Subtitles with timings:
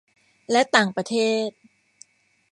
[0.51, 1.15] และต่างประเท
[1.47, 1.49] ศ